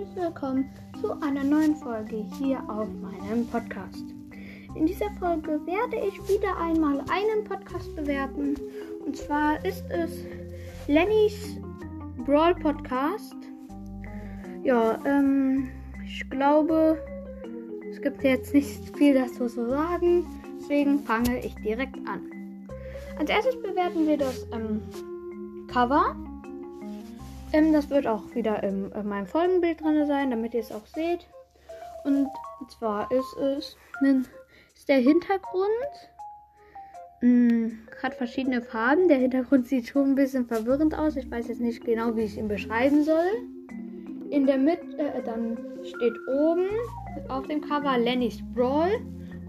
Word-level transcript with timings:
herzlich 0.00 0.24
willkommen 0.24 0.70
zu 1.00 1.12
einer 1.20 1.44
neuen 1.44 1.76
Folge 1.76 2.24
hier 2.38 2.58
auf 2.68 2.88
meinem 3.02 3.46
Podcast. 3.48 4.04
In 4.74 4.86
dieser 4.86 5.10
Folge 5.18 5.60
werde 5.66 5.96
ich 6.06 6.16
wieder 6.26 6.56
einmal 6.56 7.00
einen 7.00 7.44
Podcast 7.44 7.94
bewerten. 7.96 8.54
Und 9.04 9.16
zwar 9.16 9.62
ist 9.62 9.84
es 9.90 10.24
Lennys 10.86 11.58
Brawl 12.24 12.54
Podcast. 12.54 13.36
Ja, 14.62 14.98
ähm, 15.04 15.68
ich 16.06 16.28
glaube, 16.30 16.98
es 17.90 18.00
gibt 18.00 18.22
jetzt 18.22 18.54
nicht 18.54 18.96
viel 18.96 19.14
dazu 19.14 19.48
zu 19.48 19.68
sagen. 19.68 20.24
Deswegen 20.60 21.00
fange 21.00 21.44
ich 21.44 21.54
direkt 21.56 21.98
an. 22.08 22.22
Als 23.18 23.28
erstes 23.28 23.60
bewerten 23.60 24.06
wir 24.06 24.16
das 24.16 24.46
ähm, 24.52 24.80
Cover. 25.66 26.16
Ähm, 27.52 27.72
das 27.72 27.90
wird 27.90 28.06
auch 28.06 28.34
wieder 28.34 28.62
im, 28.62 28.92
in 28.92 29.08
meinem 29.08 29.26
Folgenbild 29.26 29.80
drin 29.80 30.06
sein, 30.06 30.30
damit 30.30 30.54
ihr 30.54 30.60
es 30.60 30.72
auch 30.72 30.86
seht. 30.86 31.26
Und 32.04 32.28
zwar 32.68 33.10
ist 33.10 33.36
es 33.36 33.76
ist 34.74 34.88
der 34.88 34.98
Hintergrund. 34.98 36.10
Mh, 37.20 37.50
hm, 37.50 37.78
hat 38.02 38.14
verschiedene 38.14 38.62
Farben. 38.62 39.08
Der 39.08 39.18
Hintergrund 39.18 39.66
sieht 39.66 39.88
schon 39.88 40.12
ein 40.12 40.14
bisschen 40.14 40.46
verwirrend 40.46 40.94
aus. 40.94 41.16
Ich 41.16 41.30
weiß 41.30 41.48
jetzt 41.48 41.60
nicht 41.60 41.84
genau, 41.84 42.16
wie 42.16 42.22
ich 42.22 42.38
ihn 42.38 42.48
beschreiben 42.48 43.04
soll. 43.04 43.26
In 44.30 44.46
der 44.46 44.58
Mitte, 44.58 44.96
äh, 44.96 45.22
dann 45.22 45.58
steht 45.82 46.14
oben 46.28 46.68
auf 47.28 47.46
dem 47.48 47.60
Cover 47.60 47.98
Lenny's 47.98 48.40
Brawl 48.54 48.92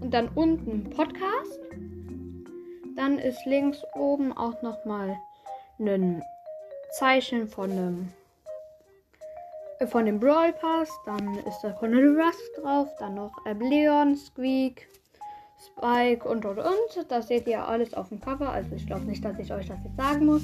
und 0.00 0.12
dann 0.12 0.28
unten 0.34 0.90
Podcast. 0.90 1.60
Dann 2.96 3.18
ist 3.18 3.46
links 3.46 3.82
oben 3.94 4.32
auch 4.32 4.60
nochmal 4.60 5.16
ein 5.78 6.22
Zeichen 6.92 7.48
von 7.48 7.70
dem, 7.70 8.08
äh, 9.78 9.86
von 9.86 10.04
dem 10.04 10.20
Brawl 10.20 10.52
Pass. 10.52 10.90
Dann 11.06 11.38
ist 11.38 11.60
da 11.62 11.70
Colonel 11.70 12.20
Rusk 12.20 12.38
drauf. 12.60 12.88
Dann 12.98 13.14
noch 13.14 13.32
äh, 13.46 13.54
Leon, 13.54 14.16
Squeak, 14.16 14.88
Spike 15.58 16.28
und 16.28 16.44
und 16.44 16.58
und. 16.58 17.06
Das 17.08 17.28
seht 17.28 17.46
ihr 17.46 17.66
alles 17.66 17.94
auf 17.94 18.10
dem 18.10 18.20
Cover. 18.20 18.50
Also 18.50 18.74
ich 18.76 18.86
glaube 18.86 19.06
nicht, 19.06 19.24
dass 19.24 19.38
ich 19.38 19.52
euch 19.52 19.68
das 19.68 19.78
jetzt 19.82 19.96
sagen 19.96 20.26
muss. 20.26 20.42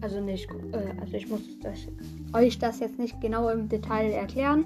Also 0.00 0.20
nicht, 0.20 0.48
äh, 0.72 1.00
also 1.00 1.14
ich 1.14 1.28
muss 1.28 1.42
das, 1.60 1.78
euch 2.32 2.58
das 2.58 2.80
jetzt 2.80 2.98
nicht 2.98 3.20
genau 3.20 3.48
im 3.48 3.68
Detail 3.68 4.12
erklären. 4.12 4.64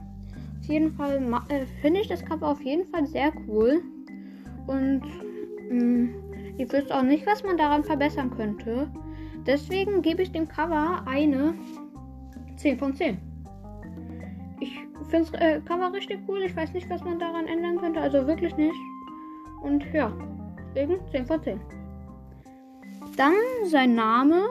Auf 0.61 0.67
jeden 0.67 0.93
Fall 0.93 1.23
äh, 1.49 1.67
finde 1.81 2.01
ich 2.01 2.09
das 2.09 2.25
Cover 2.25 2.49
auf 2.49 2.61
jeden 2.61 2.87
Fall 2.91 3.07
sehr 3.07 3.33
cool. 3.47 3.81
Und 4.67 5.03
mh, 5.71 5.75
mm, 5.75 6.15
ich 6.59 6.73
wüsste 6.73 6.95
auch 6.95 7.03
nicht, 7.03 7.27
was 7.27 7.43
man 7.43 7.57
daran 7.57 7.85
verbessern 7.85 8.31
könnte. 8.31 8.89
Deswegen 9.47 10.03
gebe 10.03 10.23
ich 10.23 10.33
dem 10.33 10.49
Cover 10.49 11.03
eine 11.07 11.55
10 12.57 12.79
von 12.79 12.95
10. 12.95 13.19
Ich 14.61 14.73
finde 15.09 15.31
das 15.31 15.41
äh, 15.41 15.61
Cover 15.61 15.93
richtig 15.93 16.21
cool. 16.29 16.43
Ich 16.43 16.57
weiß 16.57 16.73
nicht, 16.73 16.91
was 16.91 17.05
man 17.05 17.19
daran 17.19 17.47
ändern 17.47 17.79
könnte. 17.79 18.01
Also 18.01 18.27
wirklich 18.27 18.57
nicht. 18.57 18.75
Und 19.63 19.85
ja, 19.93 20.13
deswegen 20.75 21.01
10 21.11 21.27
von 21.27 21.43
10. 21.43 21.61
Dann 23.17 23.35
sein 23.65 23.95
Name. 23.95 24.43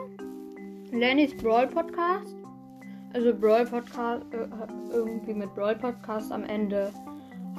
Lennys 0.91 1.35
Brawl 1.35 1.67
Podcast. 1.67 2.35
Also 3.13 3.33
Brawl 3.33 3.66
Podcast, 3.66 4.25
äh, 4.33 4.47
irgendwie 4.93 5.33
mit 5.33 5.53
Brawl 5.55 5.75
Podcast 5.75 6.31
am 6.31 6.43
Ende 6.43 6.91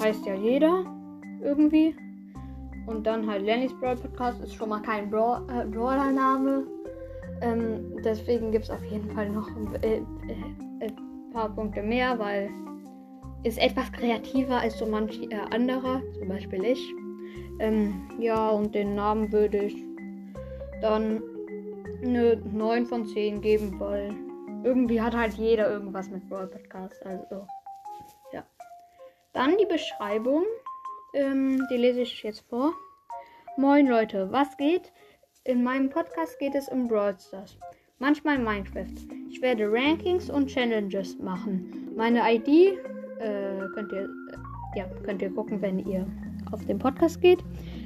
heißt 0.00 0.24
ja 0.26 0.34
jeder. 0.34 0.84
Irgendwie. 1.42 1.94
Und 2.86 3.06
dann 3.06 3.28
halt 3.28 3.44
Lennys 3.44 3.72
Brawl 3.74 3.96
Podcast 3.96 4.42
ist 4.42 4.54
schon 4.54 4.68
mal 4.68 4.80
kein 4.80 5.10
Brawl, 5.10 5.42
äh, 5.50 5.64
Brawler-Name. 5.66 6.66
Ähm, 7.42 8.00
deswegen 8.02 8.52
gibt 8.52 8.64
es 8.64 8.70
auf 8.70 8.84
jeden 8.84 9.10
Fall 9.10 9.30
noch 9.30 9.48
äh, 9.82 9.96
äh, 9.96 10.02
ein 10.80 11.30
paar 11.32 11.54
Punkte 11.54 11.82
mehr, 11.82 12.18
weil 12.18 12.50
ist 13.44 13.58
etwas 13.58 13.92
kreativer 13.92 14.60
als 14.60 14.78
so 14.78 14.86
manch 14.86 15.20
äh, 15.30 15.36
anderer, 15.50 16.02
zum 16.18 16.28
Beispiel 16.28 16.64
ich. 16.64 16.94
Ähm, 17.58 18.08
ja, 18.18 18.48
und 18.50 18.74
den 18.74 18.94
Namen 18.94 19.30
würde 19.32 19.58
ich 19.58 19.76
dann 20.80 21.22
eine 22.02 22.36
9 22.36 22.86
von 22.86 23.06
10 23.06 23.40
geben, 23.40 23.78
weil 23.78 24.14
irgendwie 24.64 25.00
hat 25.00 25.14
halt 25.14 25.34
jeder 25.34 25.70
irgendwas 25.70 26.08
mit 26.10 26.28
Brawl 26.28 26.48
Podcast. 26.48 27.04
Also, 27.06 27.46
ja. 28.32 28.44
Dann 29.32 29.56
die 29.58 29.66
Beschreibung. 29.66 30.44
Ähm, 31.14 31.66
die 31.70 31.76
lese 31.76 32.00
ich 32.00 32.22
jetzt 32.22 32.40
vor. 32.48 32.72
Moin 33.56 33.86
Leute, 33.86 34.30
was 34.32 34.56
geht? 34.56 34.92
In 35.46 35.62
meinem 35.62 35.88
Podcast 35.88 36.40
geht 36.40 36.56
es 36.56 36.68
um 36.68 36.88
Brawl 36.88 37.14
Stars. 37.20 37.56
Manchmal 38.00 38.36
Minecraft. 38.36 38.96
Ich 39.30 39.40
werde 39.40 39.70
Rankings 39.70 40.28
und 40.28 40.48
Challenges 40.48 41.16
machen. 41.20 41.92
Meine 41.94 42.20
ID 42.34 42.48
äh, 43.20 43.60
könnt 43.72 43.92
ihr 43.92 44.02
äh, 44.02 44.78
ja 44.78 44.86
könnt 45.04 45.22
ihr 45.22 45.30
gucken, 45.30 45.62
wenn 45.62 45.78
ihr 45.88 46.04
auf 46.50 46.66
den 46.66 46.80
Podcast 46.80 47.20
geht. 47.20 47.38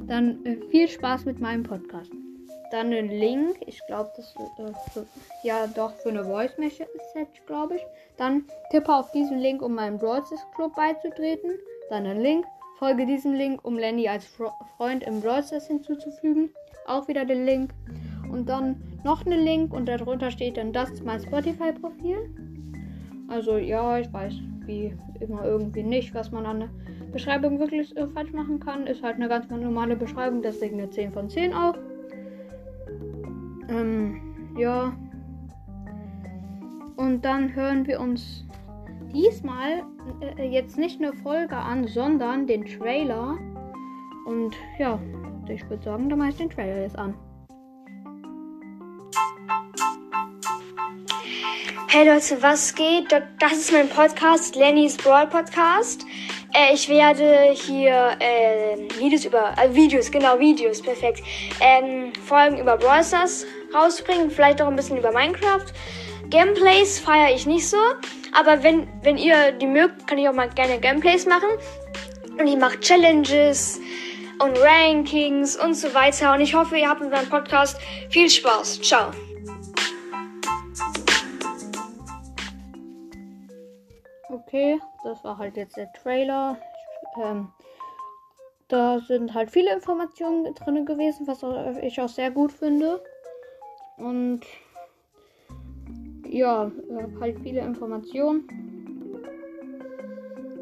Dann 0.07 0.43
äh, 0.47 0.57
viel 0.71 0.89
Spaß 0.89 1.27
mit 1.27 1.39
meinem 1.39 1.63
Podcast. 1.63 2.11
Dann 2.71 2.95
ein 2.95 3.11
Link. 3.11 3.57
Ich 3.67 3.79
glaube, 3.89 4.11
das 4.17 4.35
äh, 4.59 4.73
für, 4.93 5.07
ja 5.43 5.67
doch 5.67 5.93
für 5.97 6.09
eine 6.09 6.25
Voice 6.25 6.57
Message, 6.57 7.43
glaube 7.47 7.77
ich. 7.77 7.83
Dann 8.17 8.47
tippe 8.71 8.95
auf 8.95 9.13
diesen 9.13 9.39
Link, 9.39 9.61
um 9.61 9.75
meinem 9.75 9.99
Brawl 9.99 10.25
Stars 10.25 10.47
Club 10.55 10.75
beizutreten. 10.77 11.59
Dann 11.91 12.07
ein 12.07 12.23
Link. 12.23 12.47
Folge 12.79 13.05
diesem 13.05 13.35
Link, 13.35 13.63
um 13.67 13.77
Lenny 13.77 14.09
als 14.09 14.25
Fro 14.25 14.51
Freund 14.79 15.03
im 15.03 15.21
Brawl 15.21 15.43
Stars 15.45 15.67
hinzuzufügen 15.67 16.49
auch 16.91 17.09
wieder 17.09 17.25
den 17.25 17.45
Link. 17.45 17.73
Und 18.31 18.49
dann 18.49 18.77
noch 19.05 19.27
einen 19.27 19.41
Link 19.41 19.73
und 19.73 19.87
darunter 19.89 20.31
steht 20.31 20.57
dann, 20.57 20.73
das 20.73 20.91
ist 20.91 21.05
mein 21.05 21.21
Spotify-Profil. 21.21 22.19
Also 23.29 23.57
ja, 23.57 23.99
ich 23.99 24.13
weiß 24.13 24.35
wie 24.67 24.95
immer 25.21 25.45
irgendwie 25.45 25.83
nicht, 25.83 26.15
was 26.15 26.31
man 26.31 26.47
an 26.47 26.61
der 26.61 26.71
Beschreibung 27.13 27.59
wirklich 27.59 27.97
äh, 27.97 28.07
falsch 28.09 28.33
machen 28.33 28.61
kann. 28.61 28.87
Ist 28.87 29.03
halt 29.03 29.17
eine 29.17 29.29
ganz 29.29 29.49
normale 29.49 29.97
Beschreibung, 29.97 30.43
deswegen 30.43 30.79
eine 30.79 30.91
10 30.91 31.13
von 31.13 31.29
10 31.29 31.53
auch. 31.53 31.77
Ähm, 33.69 34.21
ja. 34.57 34.93
Und 36.97 37.25
dann 37.25 37.55
hören 37.55 37.87
wir 37.87 38.01
uns 38.01 38.45
diesmal 39.13 39.85
äh, 40.37 40.49
jetzt 40.49 40.79
nicht 40.79 41.01
eine 41.01 41.13
Folge 41.13 41.57
an, 41.57 41.87
sondern 41.87 42.47
den 42.47 42.65
Trailer. 42.65 43.39
Und 44.31 44.55
ja, 44.79 44.97
ich 45.49 45.69
würde 45.69 45.83
sagen, 45.83 46.09
dann 46.09 46.21
mache 46.21 46.29
ich 46.29 46.37
den 46.37 46.49
Trailer 46.49 46.83
jetzt 46.83 46.97
an. 46.97 47.17
Hey 51.89 52.07
Leute, 52.07 52.41
was 52.41 52.73
geht? 52.73 53.07
Das 53.41 53.53
ist 53.55 53.73
mein 53.73 53.89
Podcast, 53.89 54.55
Lennys 54.55 54.97
Brawl 54.99 55.27
Podcast. 55.27 56.07
Äh, 56.55 56.75
ich 56.75 56.89
werde 56.89 57.51
hier 57.55 58.17
äh, 58.21 58.77
Videos 59.01 59.25
über, 59.25 59.53
äh, 59.61 59.75
Videos, 59.75 60.09
genau, 60.13 60.39
Videos, 60.39 60.81
perfekt. 60.81 61.25
Ähm, 61.61 62.13
Folgen 62.25 62.59
über 62.59 62.77
Brawl 62.77 63.03
Stars 63.03 63.45
rausbringen, 63.75 64.31
vielleicht 64.31 64.63
auch 64.63 64.69
ein 64.69 64.77
bisschen 64.77 64.97
über 64.97 65.11
Minecraft. 65.11 65.67
Gameplays 66.29 67.01
feiere 67.01 67.35
ich 67.35 67.47
nicht 67.47 67.69
so, 67.69 67.79
aber 68.33 68.63
wenn, 68.63 68.87
wenn 69.03 69.19
ihr 69.19 69.51
die 69.51 69.67
mögt, 69.67 70.07
kann 70.07 70.19
ich 70.19 70.29
auch 70.29 70.35
mal 70.35 70.49
gerne 70.51 70.79
Gameplays 70.79 71.27
machen. 71.27 71.49
Und 72.39 72.47
ich 72.47 72.57
mache 72.57 72.79
Challenges, 72.79 73.81
und 74.41 74.59
Rankings 74.59 75.57
und 75.57 75.75
so 75.75 75.93
weiter. 75.95 76.35
Und 76.35 76.41
ich 76.41 76.55
hoffe, 76.55 76.79
ihr 76.79 76.89
habt 76.89 77.01
mit 77.01 77.11
meinem 77.11 77.29
Podcast 77.29 77.79
viel 78.09 78.29
Spaß. 78.29 78.81
Ciao. 78.81 79.11
Okay, 84.31 84.81
das 85.05 85.23
war 85.23 85.37
halt 85.37 85.57
jetzt 85.57 85.77
der 85.77 85.93
Trailer. 85.93 86.57
Ähm, 87.23 87.49
da 88.69 89.01
sind 89.01 89.35
halt 89.35 89.51
viele 89.51 89.73
Informationen 89.75 90.55
drin 90.55 90.87
gewesen, 90.87 91.27
was 91.27 91.45
ich 91.83 92.01
auch 92.01 92.09
sehr 92.09 92.31
gut 92.31 92.53
finde. 92.53 93.03
Und 93.99 94.41
ja, 96.27 96.71
halt 97.21 97.39
viele 97.41 97.61
Informationen. 97.61 98.49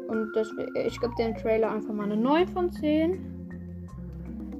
Und 0.07 0.33
das, 0.33 0.49
ich 0.85 0.99
gebe 0.99 1.13
den 1.17 1.35
Trailer 1.35 1.71
einfach 1.71 1.93
mal 1.93 2.03
eine 2.03 2.17
9 2.17 2.47
von 2.47 2.71
10. 2.71 3.38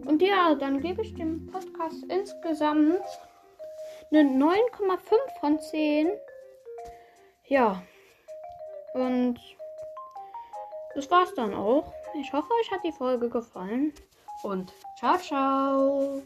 Und 0.10 0.24
ja, 0.24 0.56
dann 0.56 0.82
gebe 0.82 1.04
ich 1.04 1.14
dem 1.14 1.46
Podcast 1.46 2.04
insgesamt 2.10 3.04
eine 4.10 4.22
9,5 4.22 5.40
von 5.40 5.60
10. 5.60 6.10
Ja. 7.46 7.84
Und 8.96 9.40
das 10.96 11.12
war's 11.12 11.32
dann 11.36 11.54
auch. 11.54 11.94
Ich 12.20 12.34
hoffe, 12.34 12.50
euch 12.60 12.72
hat 12.72 12.84
die 12.84 12.92
Folge 12.92 13.30
gefallen. 13.30 13.94
Und 14.42 14.74
ciao, 14.98 15.18
ciao. 15.20 16.24